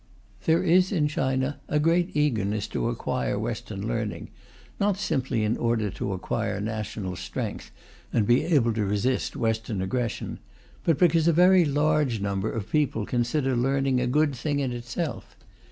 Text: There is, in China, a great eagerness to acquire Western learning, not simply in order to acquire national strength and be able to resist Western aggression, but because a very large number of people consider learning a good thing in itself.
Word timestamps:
There 0.45 0.63
is, 0.63 0.91
in 0.91 1.07
China, 1.07 1.59
a 1.69 1.77
great 1.77 2.09
eagerness 2.15 2.67
to 2.69 2.89
acquire 2.89 3.37
Western 3.37 3.87
learning, 3.87 4.31
not 4.79 4.97
simply 4.97 5.43
in 5.43 5.55
order 5.57 5.91
to 5.91 6.13
acquire 6.13 6.59
national 6.59 7.15
strength 7.15 7.69
and 8.11 8.25
be 8.25 8.43
able 8.45 8.73
to 8.73 8.83
resist 8.83 9.35
Western 9.35 9.79
aggression, 9.79 10.39
but 10.83 10.97
because 10.97 11.27
a 11.27 11.31
very 11.33 11.65
large 11.65 12.19
number 12.19 12.51
of 12.51 12.71
people 12.71 13.05
consider 13.05 13.55
learning 13.55 14.01
a 14.01 14.07
good 14.07 14.33
thing 14.33 14.59
in 14.59 14.71
itself. 14.71 15.35